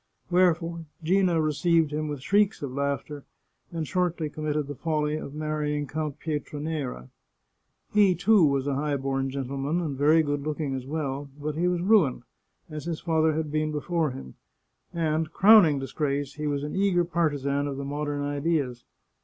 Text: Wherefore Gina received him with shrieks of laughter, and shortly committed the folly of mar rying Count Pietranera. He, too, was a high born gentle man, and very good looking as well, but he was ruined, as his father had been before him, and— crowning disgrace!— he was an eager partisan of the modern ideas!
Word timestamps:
Wherefore 0.31 0.85
Gina 1.03 1.39
received 1.39 1.93
him 1.93 2.07
with 2.07 2.23
shrieks 2.23 2.63
of 2.63 2.71
laughter, 2.71 3.23
and 3.71 3.87
shortly 3.87 4.31
committed 4.31 4.65
the 4.65 4.73
folly 4.73 5.15
of 5.15 5.35
mar 5.35 5.59
rying 5.59 5.85
Count 5.85 6.17
Pietranera. 6.19 7.09
He, 7.93 8.15
too, 8.15 8.43
was 8.43 8.65
a 8.65 8.73
high 8.73 8.95
born 8.97 9.29
gentle 9.29 9.57
man, 9.59 9.79
and 9.79 9.95
very 9.95 10.23
good 10.23 10.41
looking 10.41 10.73
as 10.73 10.87
well, 10.87 11.29
but 11.39 11.53
he 11.53 11.67
was 11.67 11.81
ruined, 11.81 12.23
as 12.67 12.85
his 12.85 12.99
father 13.01 13.33
had 13.33 13.51
been 13.51 13.71
before 13.71 14.09
him, 14.09 14.33
and— 14.91 15.31
crowning 15.33 15.77
disgrace!— 15.77 16.33
he 16.33 16.47
was 16.47 16.63
an 16.63 16.75
eager 16.75 17.05
partisan 17.05 17.67
of 17.67 17.77
the 17.77 17.85
modern 17.85 18.23
ideas! 18.23 18.85